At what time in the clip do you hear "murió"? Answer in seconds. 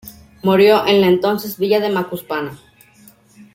0.41-0.87